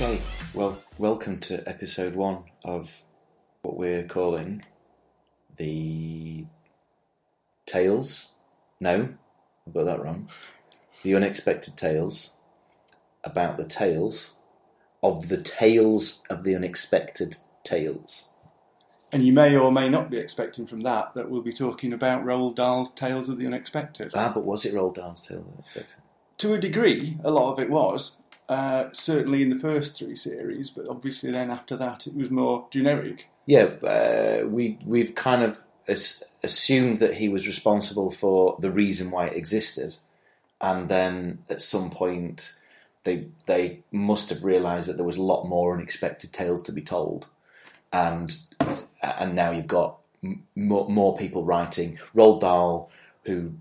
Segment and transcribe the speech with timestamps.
[0.00, 0.20] Okay,
[0.54, 3.02] well, welcome to episode one of
[3.62, 4.64] what we're calling
[5.56, 6.46] the
[7.66, 8.34] Tales.
[8.78, 9.08] No,
[9.66, 10.28] I got that wrong.
[11.02, 12.34] The Unexpected Tales
[13.24, 14.34] about the tales
[15.02, 18.28] of the tales of the unexpected tales.
[19.10, 22.24] And you may or may not be expecting from that that we'll be talking about
[22.24, 24.12] Roald Dahl's Tales of the Unexpected.
[24.14, 25.96] Ah, but was it Roald Dahl's Tales of the Unexpected?
[26.36, 28.18] To a degree, a lot of it was.
[28.48, 32.66] Uh, certainly in the first three series, but obviously then after that it was more
[32.70, 33.28] generic.
[33.44, 39.10] Yeah, uh, we we've kind of as, assumed that he was responsible for the reason
[39.10, 39.98] why it existed,
[40.62, 42.54] and then at some point
[43.04, 46.82] they they must have realised that there was a lot more unexpected tales to be
[46.82, 47.26] told,
[47.92, 48.34] and
[49.02, 51.98] and now you've got m- more, more people writing.
[52.14, 52.90] Roald Dahl,
[53.24, 53.52] who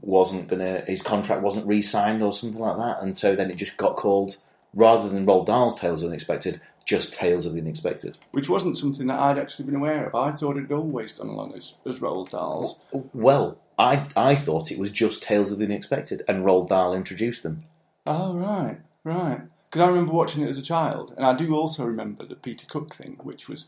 [0.00, 3.76] wasn't gonna his contract wasn't re-signed or something like that, and so then it just
[3.76, 4.36] got called
[4.74, 8.18] rather than Roald Dahl's Tales of the Unexpected, just Tales of the Unexpected.
[8.32, 10.14] Which wasn't something that I'd actually been aware of.
[10.14, 12.80] I thought it had always gone along as, as Roald Dahl's.
[13.12, 17.42] Well, I I thought it was just Tales of the Unexpected, and Roald Dahl introduced
[17.42, 17.64] them.
[18.06, 19.42] Oh, right, right.
[19.68, 22.66] Because I remember watching it as a child, and I do also remember the Peter
[22.66, 23.66] Cook thing, which was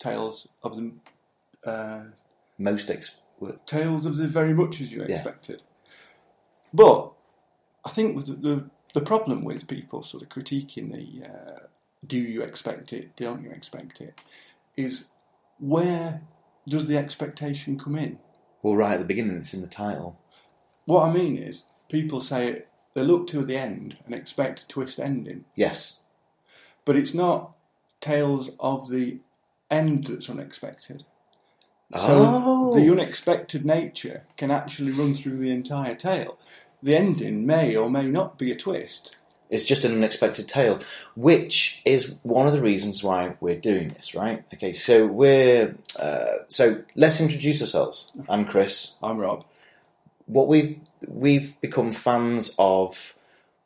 [0.00, 0.90] Tales of the
[1.64, 2.00] uh,
[2.58, 5.14] Most ex- were- Tales of the Very Much as You Yeah.
[5.16, 5.62] Expected.
[6.72, 7.12] But
[7.84, 11.58] I think with the, the the problem with people sort of critiquing the uh,
[12.06, 14.20] do you expect it, don't you expect it,
[14.76, 15.06] is
[15.58, 16.22] where
[16.68, 18.18] does the expectation come in?
[18.62, 20.18] well, right at the beginning, it's in the title.
[20.86, 24.98] What I mean is, people say they look to the end and expect a twist
[25.00, 26.00] ending, Yes,
[26.84, 27.52] but it's not
[28.00, 29.18] Tales of the
[29.70, 31.04] End that's unexpected.
[31.92, 32.74] So Oh.
[32.74, 36.38] the unexpected nature can actually run through the entire tale.
[36.82, 39.16] The ending may or may not be a twist.
[39.50, 40.80] it's just an unexpected tale,
[41.14, 44.42] which is one of the reasons why we're doing this, right?
[44.54, 48.10] Okay, so we're uh, so let's introduce ourselves.
[48.28, 48.94] I'm Chris.
[49.02, 49.44] I'm Rob.
[50.26, 53.18] what we've we've become fans of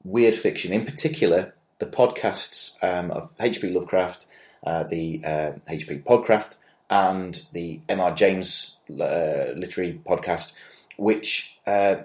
[0.04, 3.70] weird fiction, in particular the podcasts um, of H.P.
[3.70, 4.26] Lovecraft,
[4.66, 5.98] uh, the uh, H.P.
[6.00, 6.56] Podcraft,
[6.90, 8.14] and the M.R.
[8.14, 10.54] James uh, literary podcast,
[10.96, 11.96] which uh,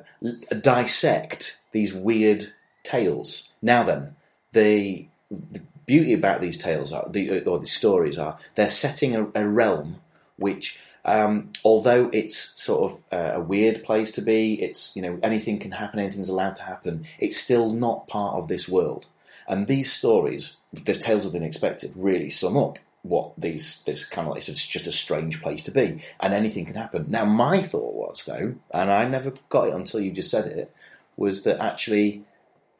[0.61, 3.49] dissect these weird tales.
[3.61, 4.15] Now then,
[4.51, 9.27] the, the beauty about these tales are the or these stories are they're setting a,
[9.35, 9.97] a realm
[10.37, 15.19] which um, although it's sort of uh, a weird place to be, it's you know
[15.21, 17.05] anything can happen, anything's allowed to happen.
[17.19, 19.07] It's still not part of this world,
[19.47, 24.27] and these stories, the tales of the unexpected, really sum up what these this kind
[24.27, 27.05] of like it's just a strange place to be, and anything can happen.
[27.09, 30.73] Now, my thought was though, and I never got it until you just said it,
[31.15, 32.23] was that actually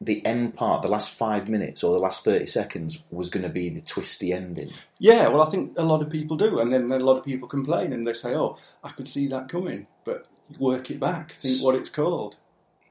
[0.01, 3.49] the end part, the last five minutes or the last thirty seconds, was going to
[3.49, 4.71] be the twisty ending.
[4.97, 7.47] Yeah, well, I think a lot of people do, and then a lot of people
[7.47, 11.63] complain and they say, "Oh, I could see that coming," but work it back, think
[11.63, 12.37] what it's called.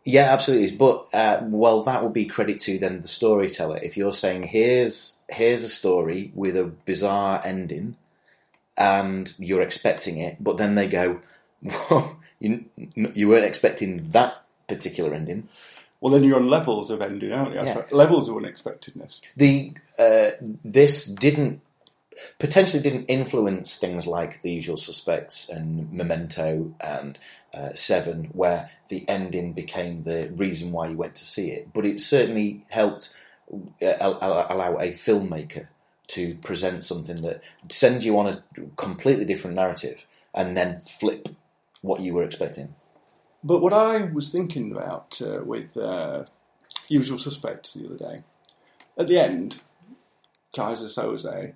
[0.04, 0.76] Yeah, absolutely.
[0.76, 3.78] But uh, well, that would be credit to then the storyteller.
[3.78, 7.96] If you're saying here's here's a story with a bizarre ending,
[8.76, 11.20] and you're expecting it, but then they go,
[11.62, 12.64] Whoa, you
[12.94, 15.48] you weren't expecting that particular ending.
[16.00, 17.62] Well, then you're on levels of ending, aren't you?
[17.62, 17.84] Yeah.
[17.92, 19.20] Levels of unexpectedness.
[19.36, 20.30] The uh,
[20.64, 21.60] this didn't
[22.38, 27.18] potentially didn't influence things like The Usual Suspects and Memento and
[27.54, 31.72] uh, Seven, where the ending became the reason why you went to see it.
[31.72, 33.16] But it certainly helped
[33.52, 35.68] uh, al- al- allow a filmmaker
[36.08, 37.40] to present something that
[37.70, 38.42] send you on a
[38.76, 41.28] completely different narrative and then flip
[41.80, 42.74] what you were expecting.
[43.44, 46.24] But what I was thinking about uh, with uh,
[46.88, 48.22] Usual Suspects the other day,
[48.96, 49.60] at the end,
[50.54, 51.54] Keyser Söze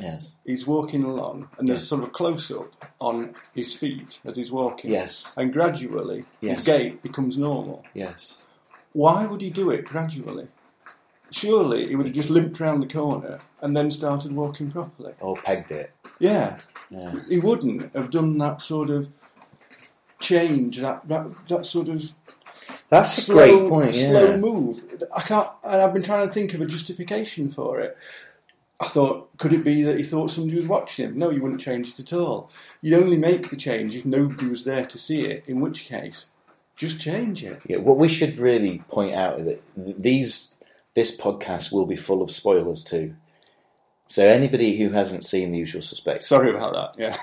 [0.00, 0.36] Yes.
[0.44, 4.52] he's walking along, and there's sort of a close up on his feet as he's
[4.52, 4.90] walking.
[4.90, 5.34] Yes.
[5.36, 6.58] And gradually, Yes.
[6.58, 7.84] his gait becomes normal.
[7.94, 8.42] Yes.
[8.92, 10.48] Why would he do it gradually?
[11.30, 15.12] Surely he would have just limped round the corner and then started walking properly.
[15.20, 15.92] Or pegged it.
[16.18, 16.58] Yeah,
[16.90, 17.14] Yeah.
[17.28, 19.08] he wouldn't have done that sort of
[20.20, 22.12] change, that that, that sort of
[22.88, 23.96] That's a slow, great point.
[23.96, 24.08] Yeah.
[24.10, 25.02] slow move.
[25.14, 27.96] I can't, and I've been trying to think of a justification for it.
[28.80, 31.18] I thought, could it be that he thought somebody was watching him?
[31.18, 32.50] No, you wouldn't change it at all.
[32.80, 35.44] You'd only make the change if nobody was there to see it.
[35.48, 36.26] In which case,
[36.76, 37.60] just change it.
[37.66, 40.56] Yeah, what we should really point out is that these
[40.94, 43.14] this podcast will be full of spoilers too.
[44.06, 46.98] So anybody who hasn't seen The Usual Suspects, Sorry about that.
[46.98, 47.16] Yeah.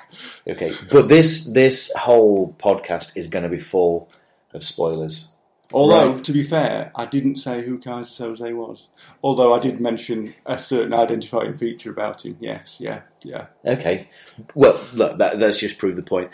[0.53, 4.09] okay, but this this whole podcast is going to be full
[4.53, 5.29] of spoilers.
[5.75, 6.23] Although, Right.
[6.23, 8.87] to be fair, I didn't say who Keyser Söze was.
[9.21, 12.37] Although I did mention a certain identifying feature about him.
[12.39, 13.47] Yes, yeah, yeah.
[13.65, 14.07] Okay.
[14.53, 16.31] Well, look, that, that's just prove the point.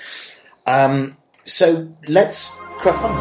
[0.67, 3.15] Um, so let's crack on.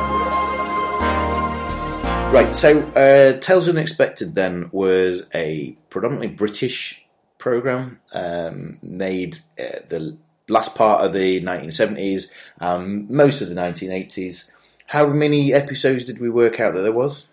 [2.34, 2.54] Right.
[2.54, 7.02] So uh, Tales Unexpected then was a predominantly British
[7.38, 10.18] program um, made uh, the
[10.48, 12.30] last part of the 1970s,
[12.60, 14.52] um, most of the 1980s.
[14.90, 17.28] How many episodes did we work out that there was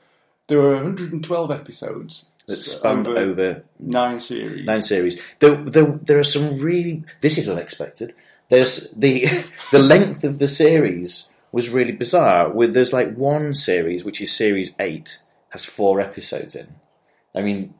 [0.47, 4.63] There were 112 episodes that spanned over nine series.
[4.63, 5.19] nine series.
[5.39, 7.03] There, there, there are some really.
[7.21, 8.13] This is unexpected.
[8.49, 9.25] There's the
[9.71, 12.47] the length of the series was really bizarre.
[12.51, 15.17] With there's like one series which is series eight
[15.49, 16.75] has four episodes in.
[17.33, 17.73] I mean,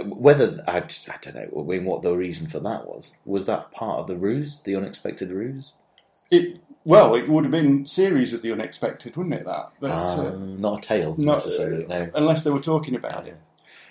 [0.00, 1.60] whether I, I don't know.
[1.60, 4.76] I mean, what the reason for that was was that part of the ruse, the
[4.76, 5.72] unexpected ruse?
[6.30, 9.44] It, well, it would have been series of the unexpected, wouldn't it?
[9.44, 11.86] That, but, Uh, uh, not a tale not- necessarily.
[11.86, 12.10] No.
[12.14, 13.36] unless they were talking about it.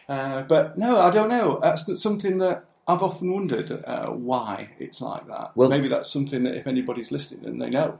[0.10, 1.60] Uh, but no, I don't know.
[1.62, 5.52] That's something that I've often wondered uh, why it's like that.
[5.56, 8.00] Well- maybe that's something that if anybody's listening and they know,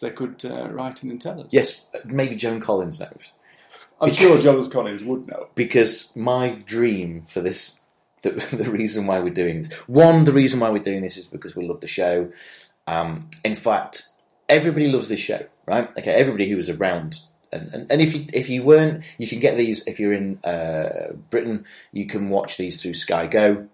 [0.00, 1.48] they could uh, write in and tell us.
[1.50, 3.32] Yes, maybe Joan Collins knows.
[4.02, 5.48] I'm sure Jonas Collins would know.
[5.54, 7.82] because my dream for this
[8.22, 11.26] the, the reason why we're doing this one the reason why we're doing this is
[11.26, 12.30] because we love the show
[12.86, 14.08] um, in fact
[14.50, 15.88] everybody loves this show right?
[15.98, 17.20] Okay everybody who was around
[17.52, 20.38] and, and, and if you if you weren't you can get these if you're in
[20.44, 23.68] uh, Britain you can watch these through Sky Go.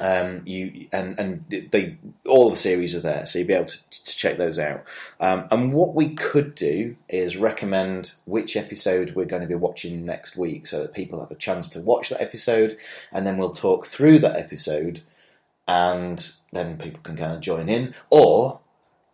[0.00, 3.78] Um, you and and they all the series are there, so you'll be able to,
[3.90, 4.82] to check those out.
[5.20, 10.04] Um, and what we could do is recommend which episode we're going to be watching
[10.04, 12.76] next week, so that people have a chance to watch that episode,
[13.12, 15.02] and then we'll talk through that episode,
[15.68, 18.58] and then people can kind of join in, or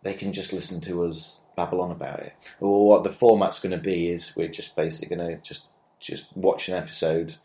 [0.03, 2.33] they can just listen to us babble on about it.
[2.59, 5.67] Or what the format's going to be is we're just basically going to just
[5.99, 7.35] just watch an episode,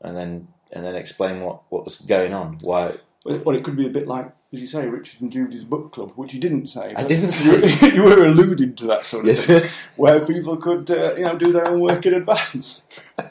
[0.00, 2.94] and then and then explain what what was going on, why
[3.24, 6.12] Well, it could be a bit like, as you say, Richard and Judy's book club,
[6.16, 6.92] which you didn't say.
[6.94, 7.90] I didn't you- say.
[7.94, 9.46] you were alluding to that sort of Yes.
[9.46, 9.62] thing,
[9.96, 12.82] where people could, uh, you know, do their own work in advance.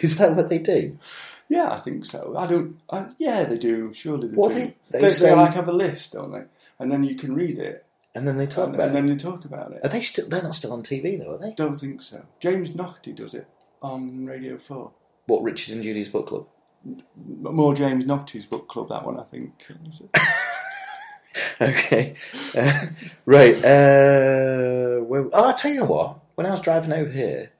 [0.00, 0.98] Is that what they do?
[1.48, 2.34] Yeah, I think so.
[2.36, 2.78] I don't.
[2.90, 3.92] I, yeah, they do.
[3.92, 4.54] Surely they Well, do.
[4.54, 6.44] they- They, they they, say- like have a list, don't they?
[6.82, 9.00] And then you can read it, And then they talk and, about and it.
[9.00, 9.80] then you talk about it.
[9.84, 10.28] Are they still?
[10.28, 11.52] They're not still on TV though, are they?
[11.54, 12.24] Don't think so.
[12.40, 13.46] James Naughtie does it
[13.80, 14.92] on Radio Four.
[15.26, 16.46] What Richard and Judy's book club?
[17.16, 18.88] More James Naughtie's book club.
[18.88, 19.52] That one, I think.
[19.88, 20.20] Is it?
[21.60, 22.14] Okay,
[22.54, 22.86] Uh,
[23.24, 23.56] right.
[23.56, 26.18] Uh, where, oh, I'll tell you what.
[26.34, 27.52] When I was driving over here,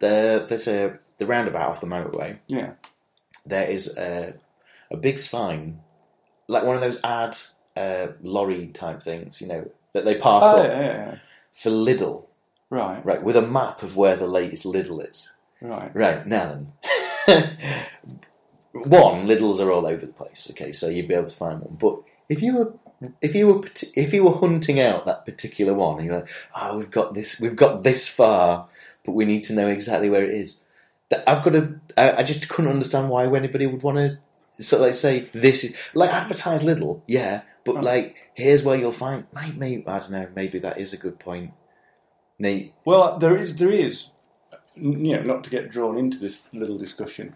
[0.00, 2.38] there, there's a the roundabout off the motorway.
[2.46, 2.72] Yeah.
[3.46, 4.34] There is a
[4.90, 5.80] a big sign,
[6.48, 7.36] like one of those ad
[7.78, 11.14] uh, lorry type things, you know, that they park Oh, up yeah, yeah, yeah.
[11.52, 12.24] for Lidl,
[12.70, 13.04] Right.
[13.04, 15.32] right, with a map of where the latest Lidl is.
[15.60, 15.90] Right.
[15.94, 16.72] Right, now then.
[18.72, 21.76] one, Lidls are all over the place, okay, so you'd be able to find one.
[21.80, 22.72] But if you were
[23.22, 23.64] if you were
[23.94, 27.40] if you were hunting out that particular one, and you're like, oh, we've got this,
[27.40, 28.68] we've got this far,
[29.04, 30.64] but we need to know exactly where it is.
[31.10, 31.80] That I've got to.
[31.96, 34.18] I, I just couldn't understand why anybody would want to.
[34.60, 37.80] So, like, say this is like advertise Lidl, yeah, but Oh.
[37.80, 39.24] like here's where you'll find.
[39.56, 40.28] Maybe, I don't know.
[40.34, 41.52] Maybe that is a good point.
[42.38, 44.10] May- Well, there is, there is,
[44.76, 47.34] you know, not to get drawn into this little discussion,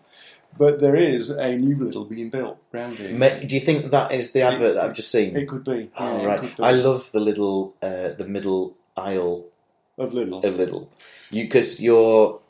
[0.57, 3.41] but there is a new Lidl being built round here.
[3.47, 5.37] Do you think that is the advert that I've just seen?
[5.37, 5.91] It could be.
[5.99, 6.43] Oh, yeah, right.
[6.57, 6.62] be.
[6.62, 9.47] I love the Lidl, uh, the middle aisle
[9.99, 10.43] of Lidl.
[10.45, 10.88] of Lidl.
[11.31, 12.41] You because you're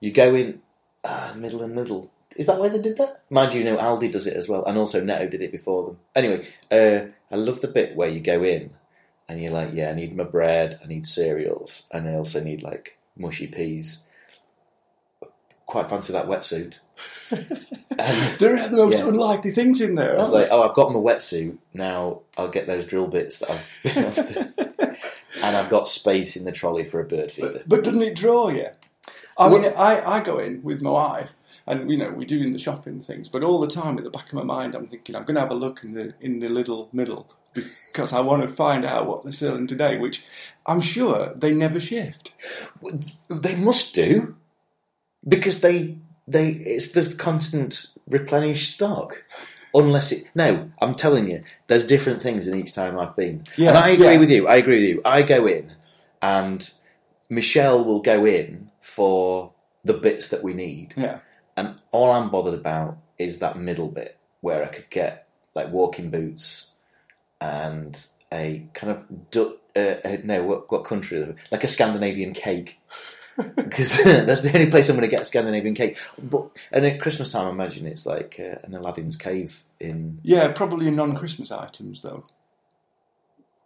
[0.00, 0.60] you go in
[1.04, 2.10] uh, middle and middle.
[2.38, 3.22] Is that where they did that?
[3.30, 5.84] Mind you, you know Aldi does it as well, and also Netto did it before
[5.86, 5.98] them.
[6.14, 8.70] Anyway, uh, I love the bit where you go in
[9.28, 12.62] and you're like, yeah, I need my bread, I need cereals, and I also need
[12.62, 14.02] like mushy peas.
[15.66, 16.78] Quite fancy that wetsuit.
[17.30, 19.08] and there are the most Yeah.
[19.08, 20.14] unlikely things in there.
[20.14, 21.58] I was like, oh, I've got my wetsuit.
[21.74, 24.52] Now I'll get those drill bits that I've been after.
[25.42, 27.48] and I've got space in the trolley for a bird feeder.
[27.52, 27.62] there?
[27.66, 28.68] but doesn't it draw you?
[29.38, 32.52] I mean, I, I go in with my wife, and you know we do in
[32.52, 33.28] the shopping things.
[33.28, 35.40] But all the time, at the back of my mind, I'm thinking I'm going to
[35.40, 39.06] have a look in the in the Lidl middle because I want to find out
[39.06, 39.96] what they're selling today.
[39.98, 40.24] Which
[40.66, 42.32] I'm sure they never shift.
[43.28, 44.34] They must do
[45.26, 49.22] because they they it's there's constant replenished stock.
[49.74, 53.68] Unless it no, I'm telling you, there's different things in each time I've been, Yeah,
[53.68, 54.18] and I agree yeah.
[54.18, 54.48] with you.
[54.48, 55.02] I agree with you.
[55.04, 55.72] I go in,
[56.22, 56.68] and
[57.28, 59.52] Michelle will go in for
[59.84, 61.20] the bits that we need, Yeah,
[61.56, 66.10] and all I'm bothered about is that middle bit where I could get like walking
[66.10, 66.68] boots
[67.40, 68.00] and
[68.32, 72.80] a kind of du- uh, uh, no what, what country like a Scandinavian cake
[73.56, 75.96] because that's the only place I'm going to get Scandinavian cake.
[76.20, 80.18] But and at Christmas time, I imagine it's like uh, an Aladdin's cave in.
[80.22, 82.24] Yeah, probably non-Christmas items though,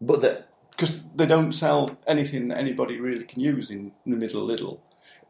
[0.01, 0.45] But the,
[0.83, 4.81] because they don't sell anything that anybody really can use in the middle if,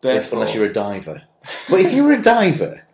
[0.00, 1.24] Therefore, unless you're a diver.
[1.68, 2.86] But if you were a diver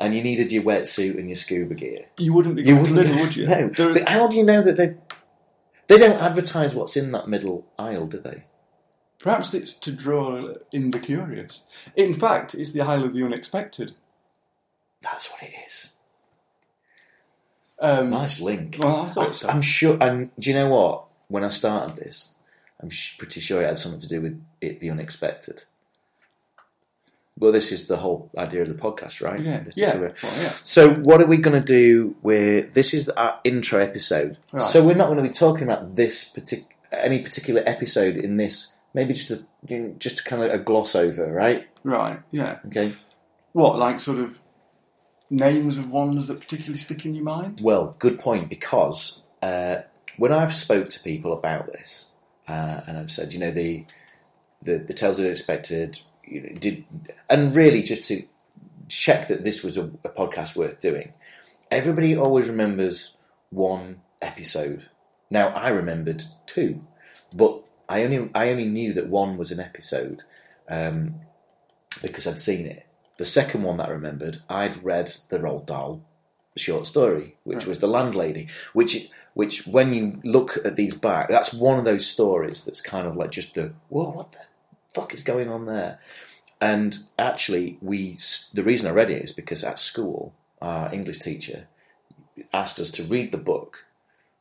[0.00, 2.96] and you needed your wetsuit and your scuba gear, you wouldn't be you wouldn't.
[2.98, 3.46] Lidl, would you?
[3.48, 3.68] No.
[3.68, 4.94] There- But how do you know that they?
[5.88, 8.44] They don't advertise what's in that middle aisle, do they?
[9.18, 11.64] Perhaps it's to draw in the curious.
[11.96, 13.94] In fact, it's the aisle of the Unexpected.
[15.02, 15.92] That's what it is.
[17.78, 18.76] Um, Nice link.
[18.78, 19.48] Well, I thought so.
[19.48, 19.96] I'm sure.
[20.02, 21.04] And do you know what?
[21.28, 22.36] When I started this,
[22.80, 25.64] I'm sh- pretty sure it had something to do with it, the unexpected.
[27.38, 29.38] Well, this is the whole idea of the podcast, right?
[29.38, 30.30] Yeah, yeah, well, yeah.
[30.64, 32.16] So, what are we going to do?
[32.22, 34.38] With this is our intro episode.
[34.52, 34.62] Right.
[34.62, 38.74] So, we're not going to be talking about this partic- any particular episode in this.
[38.92, 41.68] Maybe just a you know, just kind of a gloss over, right?
[41.84, 42.58] Right, yeah.
[42.66, 42.96] Okay.
[43.52, 44.38] What, like sort of
[45.30, 47.60] names of ones that particularly stick in your mind?
[47.62, 48.48] Well, good point.
[48.48, 49.82] Because uh,
[50.18, 52.10] when I've spoke to people about this,
[52.46, 53.86] uh, and I've said, you know, the
[54.60, 56.84] the, the tales of the unexpected, you know, did,
[57.30, 58.24] and really just to
[58.88, 61.12] check that this was a, a podcast worth doing.
[61.70, 63.14] Everybody always remembers
[63.50, 64.88] one episode.
[65.30, 66.80] Now I remembered two,
[67.32, 70.22] but I only I only knew that one was an episode
[70.68, 71.20] um,
[72.02, 72.86] because I'd seen it.
[73.18, 76.02] The second one that I remembered, I'd read the Roald Dahl
[76.58, 78.48] short story, which was the landlady.
[78.72, 83.06] Which, which, when you look at these back, that's one of those stories that's kind
[83.06, 84.38] of like just the whoa, what the
[84.88, 86.00] fuck is going on there?
[86.60, 88.18] And actually, we
[88.52, 91.68] the reason I read it is because at school, our English teacher
[92.52, 93.84] asked us to read the book.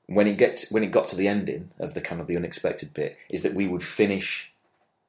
[0.07, 2.93] When it gets when it got to the ending of the kind of the unexpected
[2.93, 4.51] bit, is that we would finish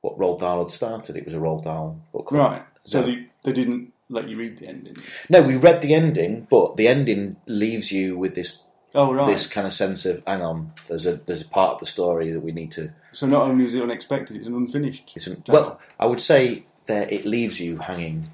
[0.00, 1.16] what Roald Dahl had started.
[1.16, 2.30] It was a Roald Dahl book.
[2.32, 2.62] Right.
[2.84, 3.06] So No.
[3.06, 4.96] they, they didn't let you read the ending.
[5.28, 9.26] No, we read the ending, but the ending leaves you with this Oh, right.
[9.26, 12.30] this kind of sense of hang on, there's a there's a part of the story
[12.30, 12.92] that we need to.
[13.12, 15.12] So not only is it unexpected, it's an unfinished.
[15.14, 18.30] It's an, well, I would say that it leaves you hanging,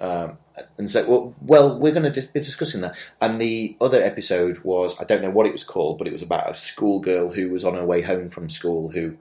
[0.00, 0.38] um,
[0.78, 2.96] and so well, well we're going to dis- be discussing that.
[3.20, 6.22] And the other episode was I don't know what it was called, but it was
[6.22, 9.16] about a schoolgirl who was on her way home from school who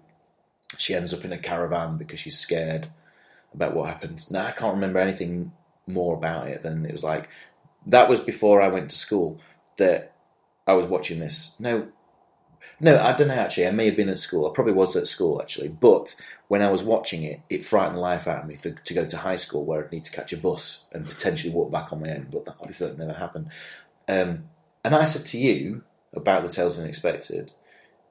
[0.80, 2.88] she ends up in a caravan because she's scared
[3.54, 4.32] about what happens.
[4.32, 5.52] Now I can't remember anything
[5.88, 7.30] more about it than it was like
[7.86, 9.40] that was before I went to school
[9.78, 10.14] that
[10.66, 11.60] I was watching this.
[11.60, 11.90] No,
[12.80, 13.68] no, I don't know actually.
[13.68, 14.50] I may have been at school.
[14.50, 15.70] I probably was at school actually.
[15.70, 16.16] But
[16.48, 19.06] when I was watching it, it frightened the life out of me for, to go
[19.06, 22.02] to high school where I'd need to catch a bus and potentially walk back on
[22.02, 22.28] my own.
[22.32, 23.50] But that, obviously that never happened.
[24.08, 24.46] Um,
[24.84, 27.54] and I said to you about the Tales of Unexpected,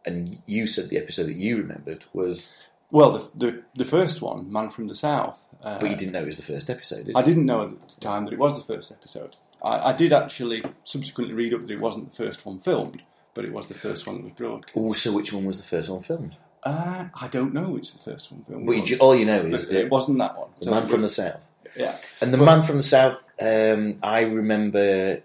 [0.05, 2.55] and you said the episode that you remembered was,
[2.93, 5.47] Well, the, the the first one, Man from the South.
[5.63, 7.07] Uh, but you didn't know it was the first episode.
[7.07, 7.27] Did I you?
[7.27, 9.35] didn't know at the time that it was the first episode.
[9.65, 13.03] I, I did actually subsequently read up that it wasn't the first one filmed,
[13.35, 14.77] but it was the first one that was broadcast.
[14.77, 16.37] Also, which one was the first one filmed?
[16.65, 18.67] Uh, I don't know which the first one filmed.
[18.67, 18.93] But was.
[19.01, 20.51] all you know But is it that wasn't that one.
[20.59, 21.49] the So Man it from the was- South.
[21.77, 21.97] yeah.
[22.21, 25.23] And the But- Man from the South, um, I remember.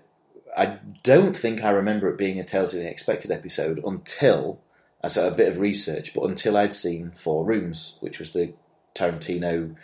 [0.55, 4.59] I don't think I remember it being a Tales of the Unexpected episode until
[5.15, 8.53] I a bit of research, but until I'd seen Four Rooms, which was the
[8.95, 9.75] Tarantino,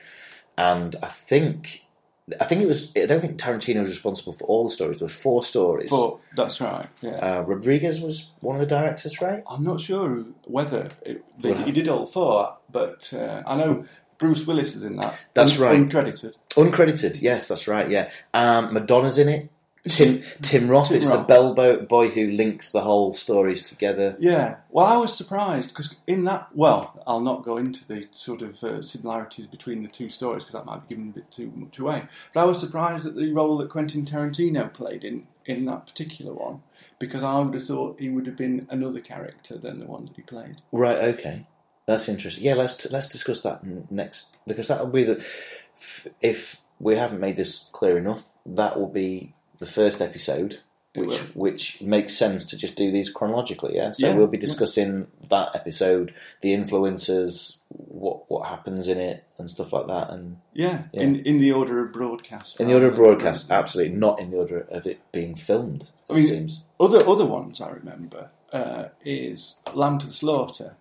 [0.57, 1.83] and I think
[2.39, 2.91] I think it was.
[2.95, 4.99] I don't think Tarantino was responsible for all the stories.
[4.99, 5.89] There was four stories.
[5.89, 6.87] But that's right.
[7.01, 7.11] Yeah.
[7.11, 9.43] Uh, Rodriguez was one of the directors, right?
[9.49, 13.85] I'm not sure whether it, Well, he did all four, but uh, I know
[14.19, 15.19] Bruce Willis is in that.
[15.33, 15.79] That's Un- right.
[15.79, 16.33] Uncredited.
[16.51, 17.89] Uncredited, yes, that's right.
[17.89, 19.51] Yeah, um, Madonna's in it.
[19.89, 20.87] Tim Tim Roth.
[20.89, 21.27] Tim it's the Roth.
[21.27, 24.15] bell boy, boy who links the whole stories together.
[24.19, 24.57] Yeah.
[24.69, 28.63] Well, I was surprised because in that, well, I'll not go into the sort of
[28.63, 31.79] uh, similarities between the two stories because that might be giving a bit too much
[31.79, 32.03] away.
[32.33, 36.33] But I was surprised at the role that Quentin Tarantino played in in that particular
[36.33, 36.63] one
[36.99, 40.15] because I would have thought he would have been another character than the one that
[40.15, 40.61] he played.
[40.71, 40.97] Right.
[41.15, 41.45] Okay.
[41.85, 42.45] That's interesting.
[42.45, 42.53] Yeah.
[42.53, 43.61] Let's let's discuss that
[43.91, 45.17] next because that will be the
[45.75, 50.59] f- if we haven't made this clear enough, that will be the first episode.
[50.95, 51.27] It Which will.
[51.45, 53.89] which makes sense to just do these chronologically, yeah.
[53.89, 54.15] So Yeah.
[54.15, 59.87] we'll be discussing that episode, the influences, what what happens in it, and stuff like
[59.87, 61.01] that, and Yeah, Yeah.
[61.01, 62.59] in in the order of broadcast.
[62.59, 65.91] in the order of broadcast, absolutely not in the order of it being filmed.
[66.07, 66.61] I mean- it seems.
[66.79, 70.75] Other other ones I remember uh, is Lamb to the Slaughter,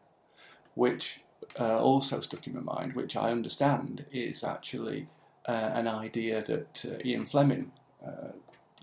[0.74, 1.20] which
[1.58, 5.08] uh, also stuck in my mind, which I understand is actually
[5.48, 7.72] uh, an idea that uh, Ian Fleming
[8.06, 8.32] uh,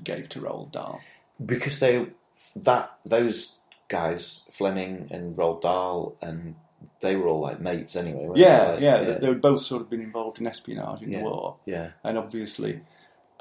[0.03, 1.01] gave to Roald Dahl.
[1.45, 2.07] because they
[2.55, 3.55] that those
[3.87, 6.55] guys Fleming and Roald Dahl and
[7.01, 8.25] they were all like mates anyway.
[8.25, 8.71] weren't Yeah, they?
[8.73, 11.19] Like, yeah, yeah, They were both sort of been involved in espionage in Yeah.
[11.19, 11.91] the war, yeah.
[12.03, 12.81] and obviously,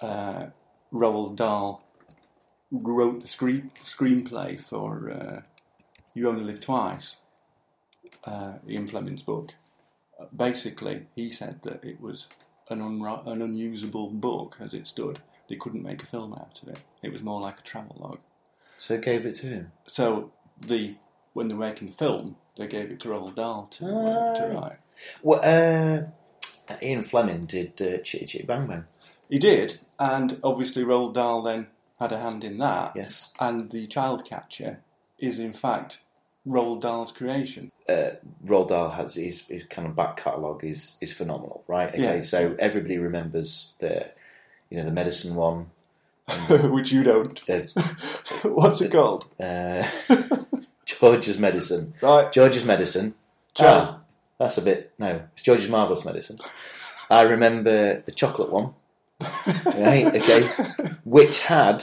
[0.00, 0.46] uh,
[0.92, 1.82] Roald Dahl
[2.70, 5.42] wrote the screen screenplay for uh,
[6.14, 7.16] "You Only Live Twice,"
[8.24, 9.52] uh, Ian Fleming's book.
[10.36, 12.28] Basically, he said that it was
[12.68, 15.20] an, unri- an unusable book as it stood.
[15.48, 16.78] They couldn't make a film out of it.
[17.02, 18.20] It was more like a travelogue.
[18.78, 19.72] So gave it to him.
[19.86, 20.94] So the
[21.32, 24.56] when they were making the film, they gave it to Roald Dahl to, uh, to
[24.56, 24.60] Ah.
[24.60, 24.78] write.
[25.22, 28.84] Well, uh, Ian Fleming did uh, Chitty Chitty Bang Bang.
[29.28, 31.68] He did, and obviously Roald Dahl then
[32.00, 32.92] had a hand in that.
[32.96, 33.32] Yes.
[33.40, 34.80] And the child catcher
[35.18, 36.00] is in fact
[36.46, 37.70] Roald Dahl's creation.
[37.88, 38.10] uh,
[38.44, 41.88] Roald Dahl has his, his kind of back catalogue is is phenomenal, right?
[41.90, 42.20] Okay, Yeah.
[42.22, 44.10] so everybody remembers the
[44.70, 45.70] you know the medicine one.
[46.50, 47.42] Which you don't.
[47.48, 47.60] Uh,
[48.42, 49.24] What's it called?
[49.40, 49.88] uh,
[50.84, 51.94] George's medicine.
[52.02, 52.30] Right.
[52.30, 53.14] George's medicine.
[53.58, 54.00] Ah,
[54.38, 55.22] that's a bit no.
[55.32, 56.38] It's George's marvelous medicine.
[57.10, 58.74] I remember the chocolate one.
[59.64, 60.06] right?
[60.14, 60.42] Okay,
[61.04, 61.82] which had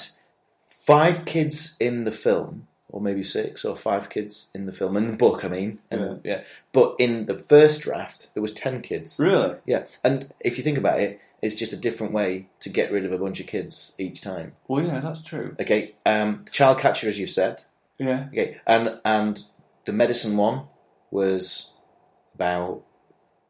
[0.69, 5.07] five kids in the film, or maybe six or five kids in the film in
[5.07, 5.43] the book.
[5.43, 6.43] I mean, and, yeah.
[6.71, 9.17] But in the first draft, there was ten kids.
[9.19, 9.55] Really?
[9.65, 13.05] Yeah, and if you think about it, it's just a different way to get rid
[13.05, 14.53] of a bunch of kids each time.
[14.67, 15.55] Well, yeah, that's true.
[15.59, 17.63] Okay, um, child catcher, as you said.
[17.99, 18.29] Yeah.
[18.29, 19.43] Okay, and and
[19.85, 20.63] the medicine one
[21.11, 21.73] was
[22.33, 22.81] about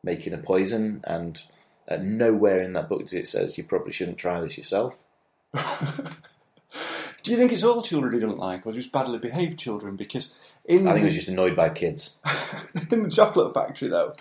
[0.03, 1.41] making a poison, and
[1.87, 5.03] uh, nowhere in that book does it says you probably shouldn't try this yourself.
[5.53, 9.95] Do you think it's all children he doesn't like, or just badly behaved children?
[9.95, 12.19] Because in I think the, he was just annoyed by kids.
[12.91, 14.15] in the chocolate factory, though,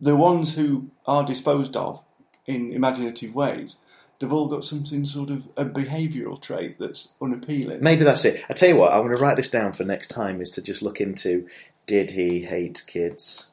[0.00, 2.02] the ones who are disposed of
[2.50, 3.76] in imaginative ways,
[4.18, 7.82] they've all got something sort of a behavioural trait that's unappealing.
[7.82, 8.44] Maybe that's it.
[8.48, 10.40] I tell you what, I'm going to write this down for next time.
[10.40, 11.48] Is to just look into
[11.86, 13.50] did he hate kids?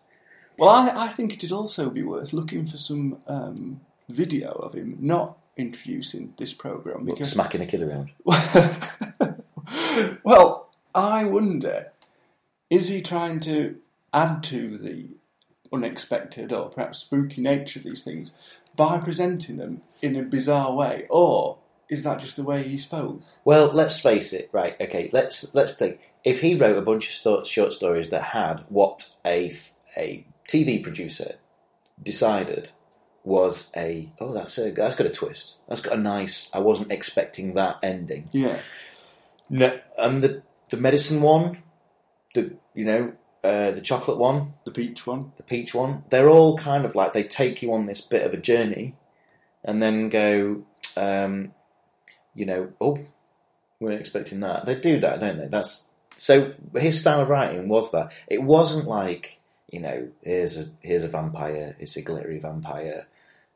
[0.58, 4.98] Well, I, I think it'd also be worth looking for some um, video of him
[5.00, 8.12] not introducing this program What, because smacking a kid around.
[10.24, 11.91] well, I wonder
[12.69, 13.78] is he trying to
[14.13, 15.08] add to the
[15.72, 18.32] unexpected or perhaps spooky nature of these things
[18.78, 21.58] by presenting them in a bizarre way, or
[21.90, 23.22] is that just the way he spoke?
[23.44, 24.50] Well, let's face it.
[24.54, 24.80] Right?
[24.80, 25.10] Okay.
[25.12, 26.00] Let's let's think.
[26.24, 30.26] If he wrote a bunch of sto- short stories that had what a f- a
[30.50, 31.36] TV producer
[32.02, 32.70] decided
[33.24, 35.60] was a oh that's a that's got a twist.
[35.68, 36.50] That's got a nice.
[36.54, 38.30] I wasn't expecting that ending.
[38.32, 38.60] Yeah,
[39.50, 41.63] No, and the the medicine one,
[42.34, 43.13] the you know
[43.48, 45.32] uh, the chocolate one, the peach one.
[45.38, 46.04] the peach one.
[46.10, 48.96] They're all kind of like they take you on this bit of a journey,
[49.64, 50.64] and then go,
[50.96, 51.54] um,
[52.36, 52.96] you know, oh,
[53.80, 54.66] we weren't expecting that.
[54.66, 55.48] They do that, don't they?
[55.48, 56.54] That's so.
[56.76, 58.12] His style of writing was that.
[58.28, 59.38] It wasn't like
[59.72, 61.76] you know, here's a here's a vampire.
[61.80, 63.08] It's a glittery vampire.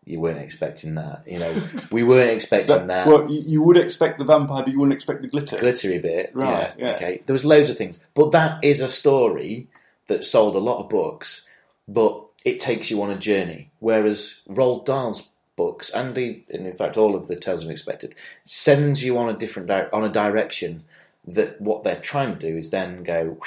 [0.03, 1.23] You weren't expecting that.
[1.25, 3.07] You know, we weren't expecting that.
[3.07, 5.57] Well, you, you would expect the vampire, but you wouldn't expect the glitter.
[5.57, 6.31] glittery bit.
[6.33, 6.95] Right, yeah, yeah.
[6.95, 7.23] Okay.
[7.25, 9.67] There was loads of things, but that is a story
[10.11, 11.47] that sold a lot of books,
[11.87, 13.71] but it takes you on a journey.
[13.79, 18.15] Whereas Roald Dahl's books, and, he, and in fact all of the Tales of Unexpected,
[18.43, 20.83] sends you on a different di- on a direction
[21.27, 23.37] that what they're trying to do is then go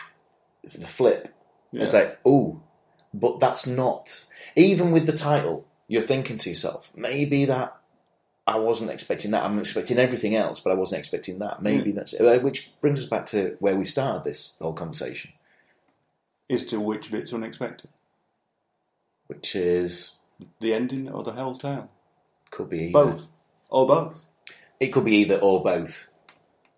[0.62, 1.34] the flip.
[1.72, 1.98] It's Yeah.
[2.00, 2.60] like, oh,
[3.12, 4.24] but that's not
[4.56, 5.66] even with the title.
[5.88, 7.76] You're thinking to yourself, maybe that
[8.46, 9.42] I wasn't expecting that.
[9.44, 11.62] I'm expecting everything else, but I wasn't expecting that.
[11.62, 12.20] Maybe that's it.
[12.20, 15.32] Uh, Which brings us back to where we started this whole conversation,
[16.54, 17.90] Is to which bit's unexpected?
[19.26, 20.16] which is
[20.60, 21.90] The ending or the whole tale?
[22.50, 22.92] could be either.
[22.92, 23.26] Both.
[23.70, 24.20] Or both.
[24.78, 26.08] It could be either or both.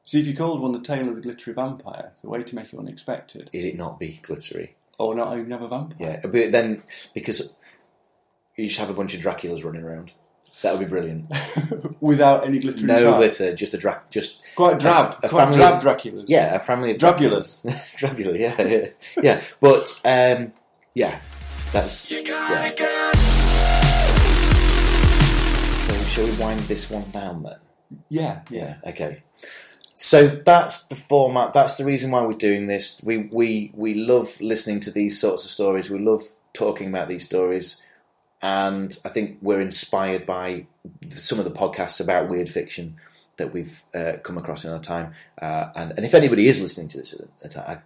[0.04, 2.72] See, if you called one the tale of the glittery vampire, the way to make
[2.72, 4.76] it unexpected, Is it not be glittery?
[4.98, 5.96] or not oh, even have a vampire.
[6.00, 7.54] Yeah, but then because
[8.56, 10.12] you just have a bunch of Draculas running around.
[10.62, 11.28] That would be brilliant.
[12.00, 13.16] Without any glitter No inside.
[13.18, 15.18] glitter, just a dra- just Quite drab.
[15.22, 16.24] A- a quite family drab of- Draculas.
[16.28, 17.96] yeah, a family of Draculas.
[17.96, 18.86] Dracula, yeah, yeah,
[19.22, 19.42] yeah.
[19.60, 20.52] But um,
[20.94, 21.20] yeah,
[21.72, 22.72] that's yeah.
[25.86, 27.56] So shall we wind this one down then?
[28.08, 28.40] Yeah.
[28.50, 28.76] Yeah.
[28.86, 29.22] Okay.
[29.94, 31.52] So that's the format.
[31.52, 33.02] That's the reason why we're doing this.
[33.04, 35.90] We we we love listening to these sorts of stories.
[35.90, 36.22] We love
[36.54, 37.80] talking about these stories,
[38.46, 40.66] and I think we're inspired by
[41.08, 42.96] some of the podcasts about weird fiction
[43.38, 45.14] that we've uh, come across in our time.
[45.42, 47.84] Uh, and and if anybody is listening to this, at, at,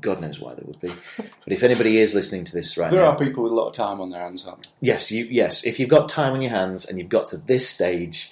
[0.00, 0.92] God knows why there would be.
[1.44, 3.68] But if anybody is listening to this right There now, are people with a lot
[3.68, 4.72] of time on their hands, aren't there?
[4.80, 5.64] Yes, you yes.
[5.64, 8.30] If you've got time on your hands and you've got to this stage,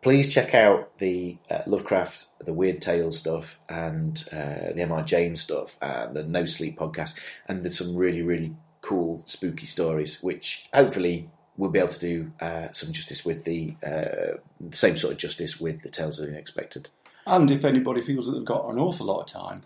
[0.00, 5.02] please check out the uh, Lovecraft, the Weird Tales stuff, and uh, the M.R.
[5.02, 7.14] James stuff, and the No Sleep podcast.
[7.46, 12.32] And there's some really, really cool, spooky stories, which hopefully we'll be able to do
[12.40, 16.26] uh, some justice with the, uh, the same sort of justice with the Tales of
[16.26, 16.90] the Unexpected.
[17.26, 19.62] And if anybody feels that they've got an awful lot of time,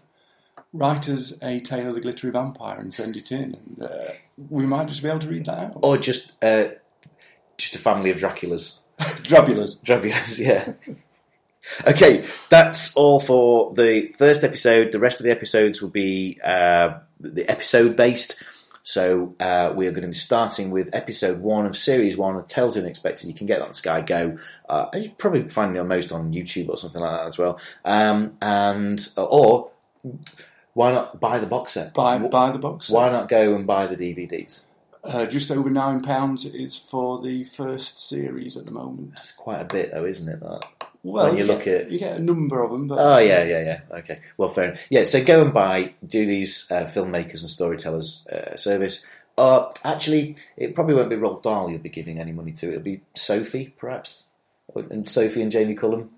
[0.72, 4.12] write us a tale of the glittery vampire and send it in, and uh,
[4.50, 5.78] we might just be able to read that out.
[5.82, 6.68] Or just uh,
[7.56, 8.80] just a family of Draculas.
[8.98, 9.78] Drabulas.
[9.78, 10.72] Draculas, yeah.
[11.86, 14.92] okay, that's all for the first episode.
[14.92, 18.42] The rest of the episodes will be uh, the episode based.
[18.86, 22.46] So uh, we are going to be starting with episode one of series one of
[22.46, 23.26] Tales of Unexpected.
[23.26, 24.38] You can get that on Sky Go.
[24.68, 27.58] Uh, you probably find me on most on YouTube or something like that as well.
[27.84, 29.72] Um, and or
[30.74, 31.94] why not buy the box set?
[31.94, 32.88] Buy, buy the box.
[32.88, 34.66] Why not go and buy the DVDs?
[35.02, 39.14] Uh, just over nine pounds is for the first series at the moment.
[39.14, 40.38] That's quite a bit, though, isn't it?
[40.38, 40.62] That.
[41.08, 43.44] Well, When you look get, at- you get a number of them, but Oh yeah,
[43.44, 43.80] yeah, yeah.
[43.98, 44.64] Okay, well, fair.
[44.70, 44.86] Enough.
[44.90, 49.06] Yeah, so go and buy, do these uh, filmmakers and storytellers uh, service.
[49.38, 52.68] Uh, actually, it probably won't be Roald Dahl you'll be giving any money to.
[52.70, 54.24] It'll be Sophie, perhaps,
[54.74, 56.10] and Sophie and Jamie Cullum.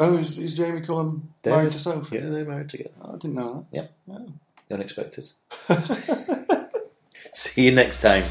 [0.00, 2.16] oh, is, is Jamie Cullum They're- married to Sophie?
[2.16, 2.90] Yeah, they're married together.
[3.04, 3.76] I didn't know that.
[3.76, 3.92] Yep.
[4.08, 4.74] Yeah.
[4.74, 5.28] Unexpected.
[7.34, 8.24] See you next time.